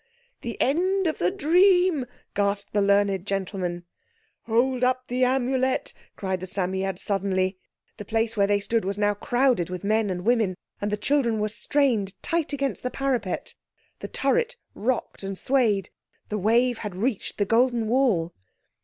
[0.41, 3.83] "The end of the dream," gasped the learned gentleman.
[4.47, 7.59] "Hold up the Amulet," cried the Psammead suddenly.
[7.97, 11.37] The place where they stood was now crowded with men and women, and the children
[11.39, 13.53] were strained tight against the parapet.
[13.99, 15.91] The turret rocked and swayed;
[16.29, 18.33] the wave had reached the golden wall.